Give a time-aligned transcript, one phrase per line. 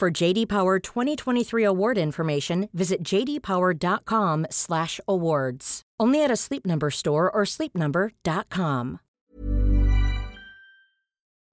[0.00, 5.82] For JD Power 2023 award information, visit jdpower.com/awards.
[6.00, 9.00] Only at a Sleep Number store or sleepnumber.com.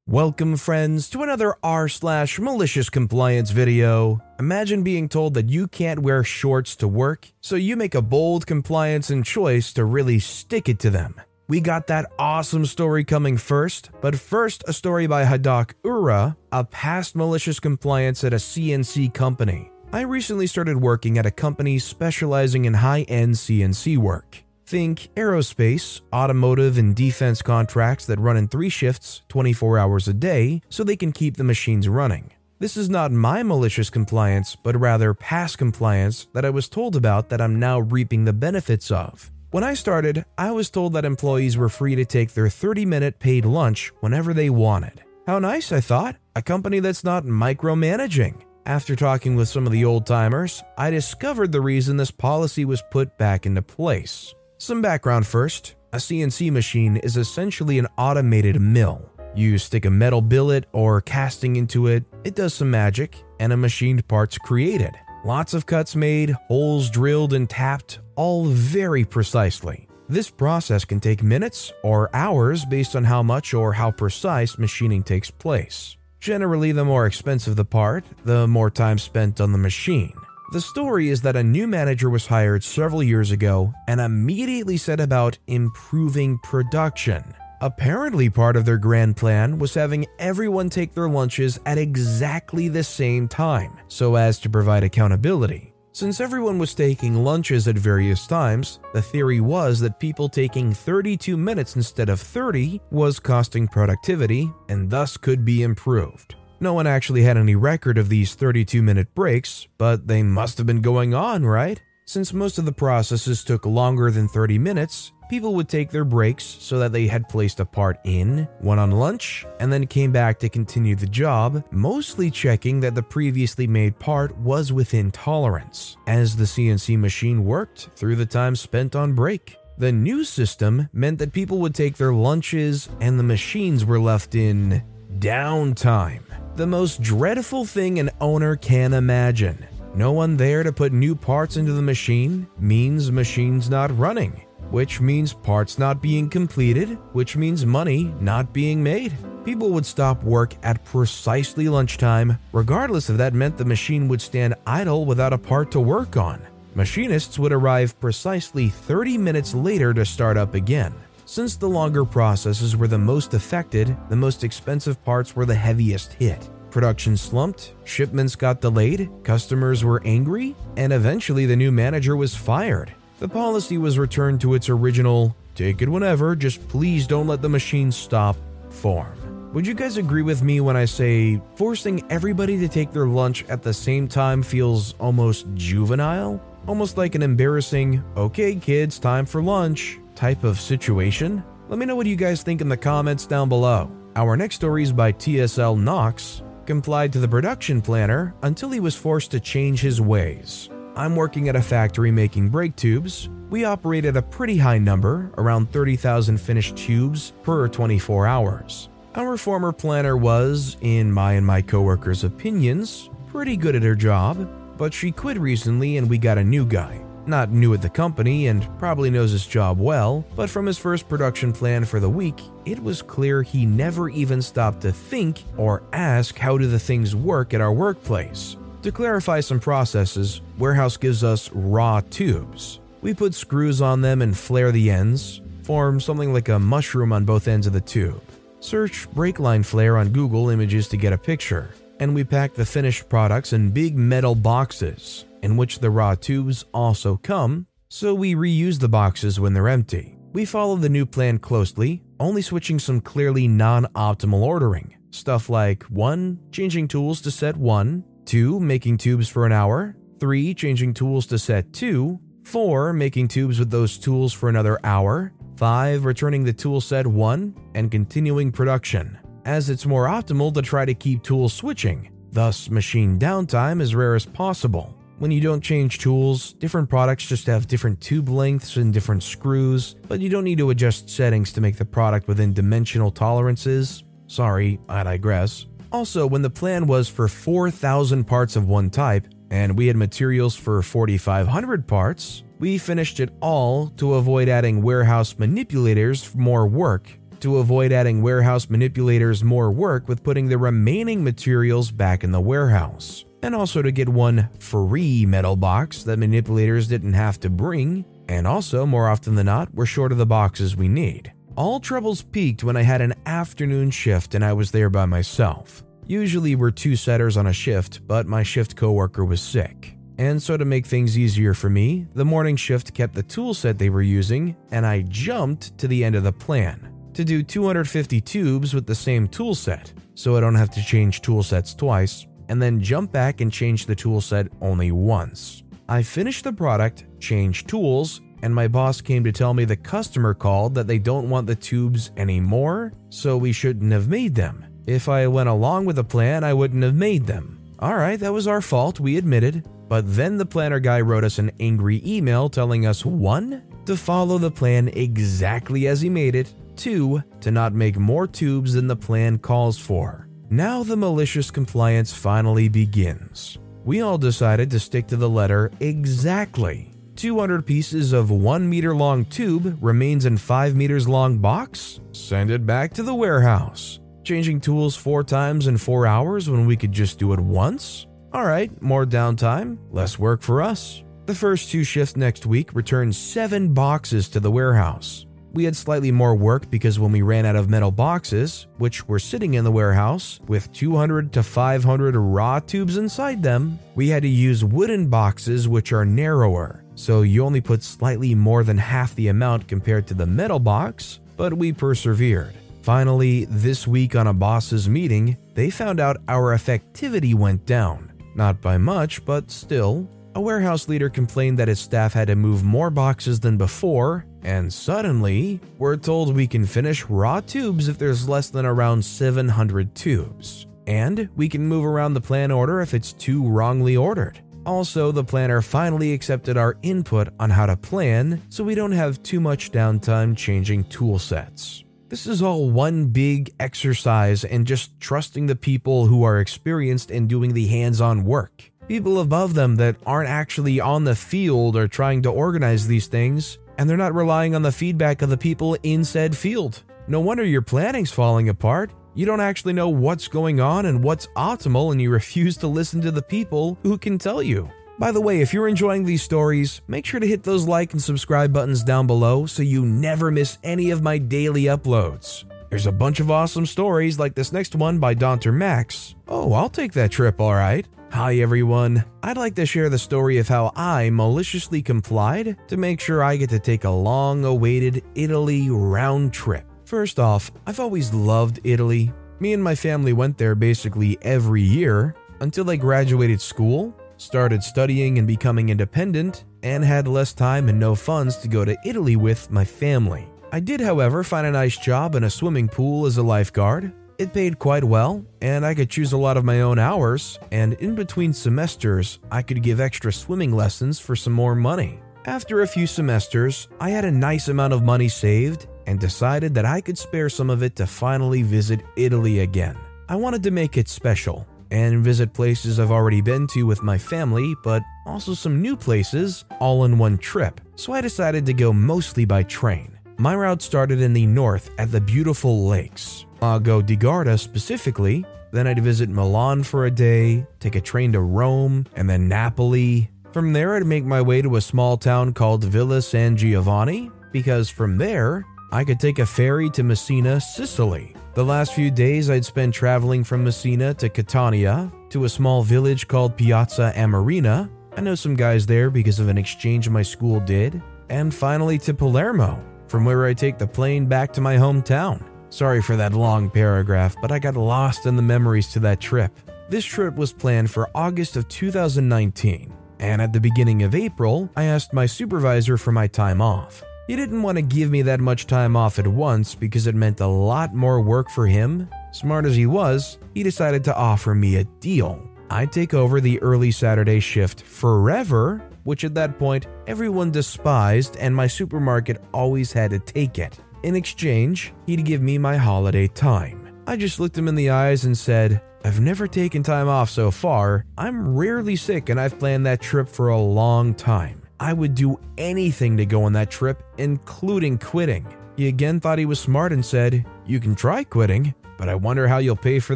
[0.08, 4.22] Welcome, friends, to another r slash malicious compliance video.
[4.40, 8.48] Imagine being told that you can't wear shorts to work, so you make a bold
[8.48, 11.20] compliance and choice to really stick it to them.
[11.50, 16.66] We got that awesome story coming first, but first, a story by Hadak Ura, a
[16.66, 19.72] past malicious compliance at a CNC company.
[19.94, 24.44] I recently started working at a company specializing in high end CNC work.
[24.66, 30.62] Think aerospace, automotive, and defense contracts that run in three shifts, 24 hours a day,
[30.68, 32.32] so they can keep the machines running.
[32.60, 37.30] This is not my malicious compliance, but rather past compliance that I was told about
[37.30, 39.32] that I'm now reaping the benefits of.
[39.50, 43.18] When I started, I was told that employees were free to take their 30 minute
[43.18, 45.02] paid lunch whenever they wanted.
[45.26, 46.18] How nice, I thought.
[46.36, 48.42] A company that's not micromanaging.
[48.66, 52.84] After talking with some of the old timers, I discovered the reason this policy was
[52.92, 54.36] put back into place.
[54.58, 59.10] Some background first a CNC machine is essentially an automated mill.
[59.34, 63.58] You stick a metal billet or casting into it, it does some magic, and a
[63.58, 64.92] machined part's created.
[65.28, 69.86] Lots of cuts made, holes drilled and tapped, all very precisely.
[70.08, 75.04] This process can take minutes or hours based on how much or how precise machining
[75.04, 75.98] takes place.
[76.22, 80.14] Generally, the more expensive the part, the more time spent on the machine.
[80.54, 85.02] The story is that a new manager was hired several years ago and immediately set
[85.02, 87.22] about improving production.
[87.62, 92.84] Apparently, part of their grand plan was having everyone take their lunches at exactly the
[92.84, 95.74] same time so as to provide accountability.
[95.92, 101.36] Since everyone was taking lunches at various times, the theory was that people taking 32
[101.36, 106.36] minutes instead of 30 was costing productivity and thus could be improved.
[106.60, 110.68] No one actually had any record of these 32 minute breaks, but they must have
[110.68, 111.82] been going on, right?
[112.06, 116.44] Since most of the processes took longer than 30 minutes, people would take their breaks
[116.44, 120.40] so that they had placed a part in, went on lunch, and then came back
[120.40, 126.36] to continue the job, mostly checking that the previously made part was within tolerance, as
[126.36, 129.56] the CNC machine worked through the time spent on break.
[129.78, 134.34] The new system meant that people would take their lunches and the machines were left
[134.34, 134.84] in
[135.20, 136.24] downtime.
[136.56, 139.68] The most dreadful thing an owner can imagine.
[139.94, 144.42] No one there to put new parts into the machine means machine's not running,
[144.72, 149.14] which means parts not being completed, which means money not being made.
[149.46, 154.56] People would stop work at precisely lunchtime, regardless if that meant the machine would stand
[154.66, 156.42] idle without a part to work on.
[156.76, 160.94] Machinists would arrive precisely 30 minutes later to start up again.
[161.26, 166.14] Since the longer processes were the most affected, the most expensive parts were the heaviest
[166.14, 166.50] hit.
[166.70, 172.94] Production slumped, shipments got delayed, customers were angry, and eventually the new manager was fired.
[173.20, 177.50] The policy was returned to its original take it whenever, just please don't let the
[177.50, 178.38] machine stop
[178.70, 179.18] form.
[179.54, 183.44] Would you guys agree with me when I say forcing everybody to take their lunch
[183.46, 186.40] at the same time feels almost juvenile?
[186.68, 191.44] Almost like an embarrassing, okay kids, time for lunch type of situation?
[191.70, 193.90] Let me know what you guys think in the comments down below.
[194.16, 198.96] Our next story is by TSL Knox, complied to the production planner until he was
[198.96, 200.70] forced to change his ways.
[200.98, 203.30] I'm working at a factory making brake tubes.
[203.52, 208.90] We operate at a pretty high number, around 30,000 finished tubes per 24 hours.
[209.14, 214.50] Our former planner was, in my and my coworkers' opinions, pretty good at her job,
[214.76, 217.00] but she quit recently and we got a new guy.
[217.28, 221.08] Not new at the company and probably knows his job well, but from his first
[221.08, 225.84] production plan for the week, it was clear he never even stopped to think or
[225.94, 228.58] ask how do the things work at our workplace.
[228.84, 232.80] To clarify some processes, Warehouse gives us raw tubes.
[233.02, 237.26] We put screws on them and flare the ends, form something like a mushroom on
[237.26, 238.22] both ends of the tube.
[238.60, 242.66] Search brake line flare on Google Images to get a picture, and we pack the
[242.66, 248.36] finished products in big metal boxes in which the raw tubes also come, so we
[248.36, 250.18] reuse the boxes when they're empty.
[250.34, 254.96] We follow the new plan closely, only switching some clearly non optimal ordering.
[255.10, 256.40] Stuff like 1.
[256.52, 258.60] Changing tools to set 1, 2.
[258.60, 259.96] Making tubes for an hour.
[260.20, 260.54] 3.
[260.54, 262.20] Changing tools to set 2.
[262.44, 262.94] 4.
[262.94, 265.34] Making tubes with those tools for another hour.
[265.56, 266.06] 5.
[266.06, 270.94] Returning the tool set 1 and continuing production, as it's more optimal to try to
[270.94, 274.94] keep tools switching, thus, machine downtime as rare as possible.
[275.18, 279.96] When you don't change tools, different products just have different tube lengths and different screws,
[280.08, 284.04] but you don't need to adjust settings to make the product within dimensional tolerances.
[284.28, 285.66] Sorry, I digress.
[285.92, 290.56] Also, when the plan was for 4,000 parts of one type, and we had materials
[290.56, 297.10] for 4,500 parts, we finished it all to avoid adding warehouse manipulators more work.
[297.42, 302.42] To avoid adding warehouse manipulators more work with putting the remaining materials back in the
[302.42, 308.06] warehouse and also to get one free metal box that manipulators didn't have to bring,
[308.28, 311.32] and also, more often than not, we're short of the boxes we need.
[311.58, 315.84] All troubles peaked when I had an afternoon shift and I was there by myself.
[316.06, 319.98] Usually we're two setters on a shift, but my shift coworker was sick.
[320.20, 323.80] And so to make things easier for me, the morning shift kept the tool set
[323.80, 328.22] they were using, and I jumped to the end of the plan to do 250
[328.22, 332.28] tubes with the same tool set, so I don't have to change tool sets twice,
[332.50, 335.64] and then jump back and change the tool set only once.
[335.90, 340.34] I finished the product, changed tools, and my boss came to tell me the customer
[340.34, 344.66] called that they don't want the tubes anymore, so we shouldn't have made them.
[344.86, 347.60] If I went along with the plan, I wouldn't have made them.
[347.82, 349.68] Alright, that was our fault, we admitted.
[349.90, 353.64] But then the planner guy wrote us an angry email telling us 1.
[353.86, 357.24] To follow the plan exactly as he made it, 2.
[357.42, 360.28] To not make more tubes than the plan calls for.
[360.50, 363.58] Now the malicious compliance finally begins.
[363.86, 366.92] We all decided to stick to the letter exactly.
[367.18, 372.00] 200 pieces of 1 meter long tube remains in 5 meters long box?
[372.12, 374.00] Send it back to the warehouse.
[374.24, 378.06] Changing tools 4 times in 4 hours when we could just do it once?
[378.36, 381.04] Alright, more downtime, less work for us.
[381.26, 385.26] The first two shifts next week return 7 boxes to the warehouse.
[385.54, 389.18] We had slightly more work because when we ran out of metal boxes, which were
[389.18, 394.30] sitting in the warehouse with 200 to 500 raw tubes inside them, we had to
[394.30, 399.28] use wooden boxes which are narrower, so you only put slightly more than half the
[399.28, 402.56] amount compared to the metal box, but we persevered.
[402.82, 408.12] Finally, this week on a boss's meeting, they found out our effectivity went down.
[408.34, 410.10] Not by much, but still.
[410.34, 414.74] A warehouse leader complained that his staff had to move more boxes than before, and
[414.74, 420.66] suddenly, we're told we can finish raw tubes if there's less than around 700 tubes.
[420.88, 424.40] And we can move around the plan order if it's too wrongly ordered.
[424.68, 429.24] Also, the planner finally accepted our input on how to plan so we don't have
[429.24, 431.86] too much downtime changing tool sets.
[432.10, 437.28] This is all one big exercise and just trusting the people who are experienced in
[437.28, 438.70] doing the hands on work.
[438.90, 443.60] People above them that aren't actually on the field are trying to organize these things
[443.78, 446.84] and they're not relying on the feedback of the people in said field.
[447.08, 448.92] No wonder your planning's falling apart.
[449.18, 453.02] You don't actually know what's going on and what's optimal, and you refuse to listen
[453.02, 454.70] to the people who can tell you.
[455.00, 458.02] By the way, if you're enjoying these stories, make sure to hit those like and
[458.02, 462.44] subscribe buttons down below so you never miss any of my daily uploads.
[462.70, 466.14] There's a bunch of awesome stories like this next one by Donter Max.
[466.28, 467.88] Oh, I'll take that trip, alright.
[468.12, 473.00] Hi everyone, I'd like to share the story of how I maliciously complied to make
[473.00, 476.67] sure I get to take a long awaited Italy round trip.
[476.88, 479.12] First off, I've always loved Italy.
[479.42, 485.18] Me and my family went there basically every year until I graduated school, started studying
[485.18, 489.52] and becoming independent, and had less time and no funds to go to Italy with
[489.52, 490.30] my family.
[490.54, 494.34] I did, however, find a nice job in a swimming pool as a lifeguard, it
[494.34, 497.94] paid quite well, and I could choose a lot of my own hours, and in
[497.96, 502.00] between semesters, I could give extra swimming lessons for some more money.
[502.28, 506.66] After a few semesters, I had a nice amount of money saved and decided that
[506.66, 509.78] I could spare some of it to finally visit Italy again.
[510.10, 513.98] I wanted to make it special and visit places I've already been to with my
[513.98, 518.74] family, but also some new places all in one trip, so I decided to go
[518.74, 519.98] mostly by train.
[520.18, 525.26] My route started in the north at the beautiful lakes, Lago di Garda specifically.
[525.54, 530.10] Then I'd visit Milan for a day, take a train to Rome, and then Napoli.
[530.34, 534.70] From there, I'd make my way to a small town called Villa San Giovanni, because
[534.70, 538.14] from there, I could take a ferry to Messina, Sicily.
[538.36, 543.08] The last few days I'd spend traveling from Messina to Catania, to a small village
[543.08, 544.70] called Piazza Armerina.
[544.96, 547.82] I know some guys there because of an exchange my school did.
[548.10, 552.24] And finally to Palermo, from where I take the plane back to my hometown.
[552.50, 556.32] Sorry for that long paragraph, but I got lost in the memories to that trip.
[556.70, 561.66] This trip was planned for August of 2019, and at the beginning of April, I
[561.66, 563.84] asked my supervisor for my time off.
[564.08, 567.20] He didn't want to give me that much time off at once because it meant
[567.20, 568.90] a lot more work for him.
[569.12, 572.30] Smart as he was, he decided to offer me a deal.
[572.50, 578.34] I'd take over the early Saturday shift forever, which at that point everyone despised, and
[578.34, 580.58] my supermarket always had to take it.
[580.84, 583.67] In exchange, he'd give me my holiday time.
[583.90, 587.32] I just looked him in the eyes and said, I've never taken time off so
[587.32, 587.86] far.
[587.98, 591.42] I'm rarely sick and I've planned that trip for a long time.
[591.62, 595.26] I would do anything to go on that trip, including quitting.
[595.56, 599.26] He again thought he was smart and said, You can try quitting, but I wonder
[599.26, 599.96] how you'll pay for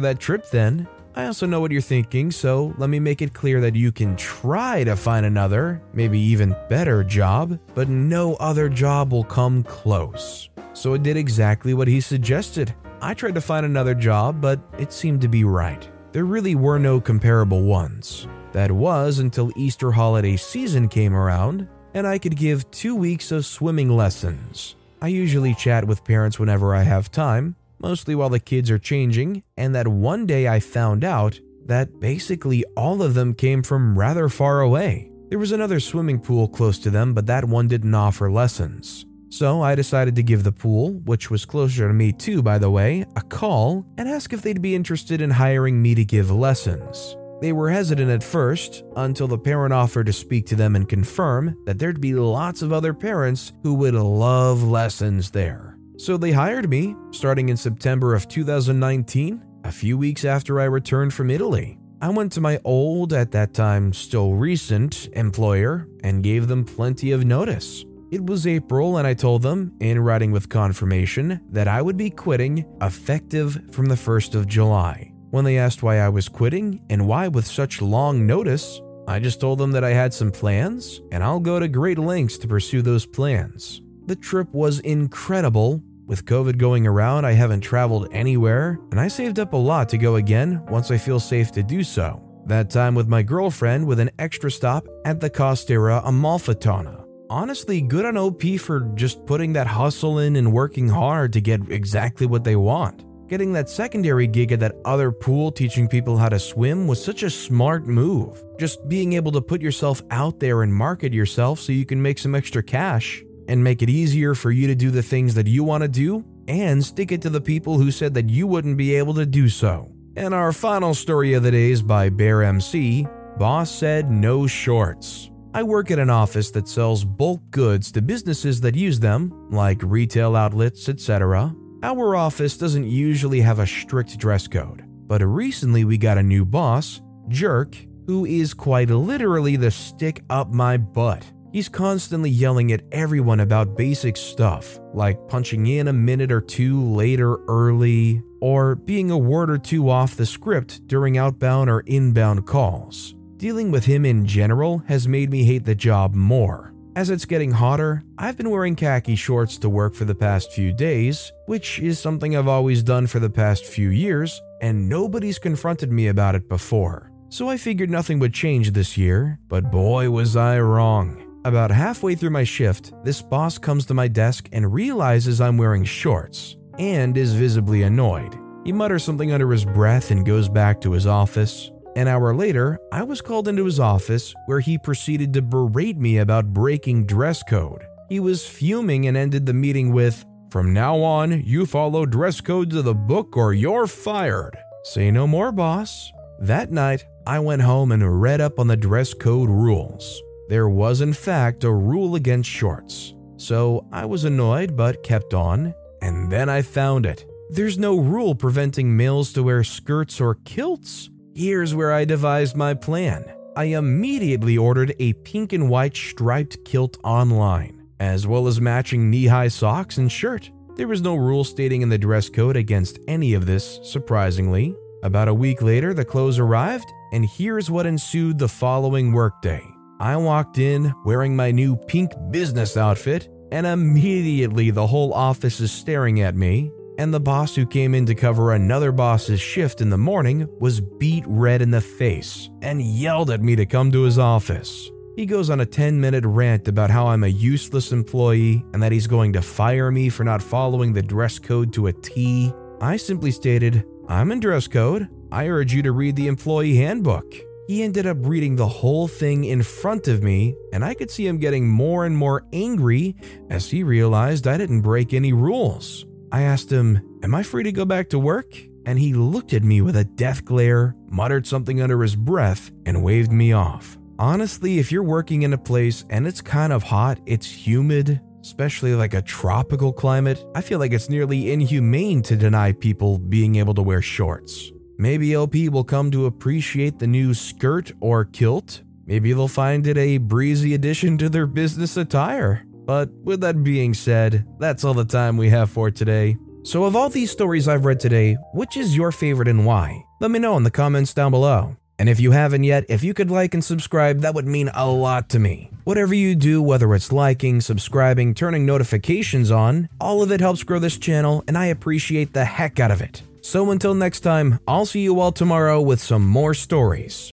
[0.00, 0.88] that trip then.
[1.14, 4.16] I also know what you're thinking, so let me make it clear that you can
[4.16, 10.48] try to find another, maybe even better job, but no other job will come close.
[10.72, 12.74] So I did exactly what he suggested.
[13.04, 15.88] I tried to find another job, but it seemed to be right.
[16.12, 18.28] There really were no comparable ones.
[18.52, 23.44] That was until Easter holiday season came around, and I could give two weeks of
[23.44, 24.76] swimming lessons.
[25.00, 29.42] I usually chat with parents whenever I have time, mostly while the kids are changing,
[29.56, 34.28] and that one day I found out that basically all of them came from rather
[34.28, 35.10] far away.
[35.28, 39.06] There was another swimming pool close to them, but that one didn't offer lessons.
[39.32, 42.68] So I decided to give the pool, which was closer to me too, by the
[42.68, 47.16] way, a call and ask if they'd be interested in hiring me to give lessons.
[47.40, 51.56] They were hesitant at first until the parent offered to speak to them and confirm
[51.64, 55.78] that there'd be lots of other parents who would love lessons there.
[55.96, 61.14] So they hired me starting in September of 2019, a few weeks after I returned
[61.14, 61.78] from Italy.
[62.02, 67.12] I went to my old, at that time still recent, employer and gave them plenty
[67.12, 67.86] of notice.
[68.12, 72.10] It was April, and I told them, in writing with confirmation, that I would be
[72.10, 75.14] quitting effective from the 1st of July.
[75.30, 79.40] When they asked why I was quitting and why with such long notice, I just
[79.40, 82.82] told them that I had some plans and I'll go to great lengths to pursue
[82.82, 83.80] those plans.
[84.04, 85.82] The trip was incredible.
[86.04, 89.96] With COVID going around, I haven't traveled anywhere, and I saved up a lot to
[89.96, 92.22] go again once I feel safe to do so.
[92.44, 97.01] That time with my girlfriend with an extra stop at the Costiera Amalfitana
[97.32, 101.70] honestly good on OP for just putting that hustle in and working hard to get
[101.70, 103.06] exactly what they want.
[103.26, 107.22] Getting that secondary gig at that other pool teaching people how to swim was such
[107.22, 108.44] a smart move.
[108.58, 112.18] Just being able to put yourself out there and market yourself so you can make
[112.18, 115.64] some extra cash and make it easier for you to do the things that you
[115.64, 118.94] want to do and stick it to the people who said that you wouldn't be
[118.94, 119.90] able to do so.
[120.16, 123.06] And our final story of the day is by Bear MC.
[123.38, 125.31] Boss said no shorts.
[125.54, 129.82] I work at an office that sells bulk goods to businesses that use them, like
[129.82, 131.54] retail outlets, etc.
[131.82, 136.46] Our office doesn't usually have a strict dress code, but recently we got a new
[136.46, 141.30] boss, Jerk, who is quite literally the stick up my butt.
[141.52, 146.82] He's constantly yelling at everyone about basic stuff, like punching in a minute or two
[146.82, 152.46] later early, or being a word or two off the script during outbound or inbound
[152.46, 153.14] calls.
[153.42, 156.72] Dealing with him in general has made me hate the job more.
[156.94, 160.72] As it's getting hotter, I've been wearing khaki shorts to work for the past few
[160.72, 165.90] days, which is something I've always done for the past few years, and nobody's confronted
[165.90, 167.10] me about it before.
[167.30, 171.40] So I figured nothing would change this year, but boy was I wrong.
[171.44, 175.82] About halfway through my shift, this boss comes to my desk and realizes I'm wearing
[175.82, 178.38] shorts, and is visibly annoyed.
[178.64, 181.72] He mutters something under his breath and goes back to his office.
[181.94, 186.18] An hour later, I was called into his office where he proceeded to berate me
[186.18, 187.84] about breaking dress code.
[188.08, 192.70] He was fuming and ended the meeting with, From now on, you follow dress code
[192.70, 194.56] to the book or you're fired.
[194.84, 196.10] Say no more, boss.
[196.40, 200.22] That night, I went home and read up on the dress code rules.
[200.48, 203.14] There was, in fact, a rule against shorts.
[203.36, 207.26] So I was annoyed but kept on, and then I found it.
[207.50, 211.10] There's no rule preventing males to wear skirts or kilts.
[211.34, 213.24] Here's where I devised my plan.
[213.56, 219.26] I immediately ordered a pink and white striped kilt online, as well as matching knee
[219.26, 220.50] high socks and shirt.
[220.76, 224.76] There was no rule stating in the dress code against any of this, surprisingly.
[225.02, 229.62] About a week later, the clothes arrived, and here's what ensued the following workday.
[230.00, 235.72] I walked in wearing my new pink business outfit, and immediately the whole office is
[235.72, 239.90] staring at me and the boss who came in to cover another boss's shift in
[239.90, 244.02] the morning was beet red in the face and yelled at me to come to
[244.02, 244.90] his office.
[245.16, 248.92] He goes on a 10 minute rant about how I'm a useless employee and that
[248.92, 252.52] he's going to fire me for not following the dress code to a T.
[252.80, 255.08] I simply stated, I'm in dress code.
[255.30, 257.34] I urge you to read the employee handbook.
[257.68, 261.26] He ended up reading the whole thing in front of me, and I could see
[261.26, 263.16] him getting more and more angry
[263.50, 266.04] as he realized I didn't break any rules.
[266.32, 268.56] I asked him, Am I free to go back to work?
[268.86, 273.04] And he looked at me with a death glare, muttered something under his breath, and
[273.04, 273.98] waved me off.
[274.18, 278.94] Honestly, if you're working in a place and it's kind of hot, it's humid, especially
[278.94, 283.74] like a tropical climate, I feel like it's nearly inhumane to deny people being able
[283.74, 284.72] to wear shorts.
[284.96, 288.82] Maybe LP will come to appreciate the new skirt or kilt.
[289.04, 292.64] Maybe they'll find it a breezy addition to their business attire.
[292.84, 296.36] But with that being said, that's all the time we have for today.
[296.64, 300.04] So, of all these stories I've read today, which is your favorite and why?
[300.20, 301.76] Let me know in the comments down below.
[301.98, 304.88] And if you haven't yet, if you could like and subscribe, that would mean a
[304.88, 305.70] lot to me.
[305.84, 310.78] Whatever you do, whether it's liking, subscribing, turning notifications on, all of it helps grow
[310.78, 313.22] this channel, and I appreciate the heck out of it.
[313.40, 317.32] So until next time, I'll see you all tomorrow with some more stories.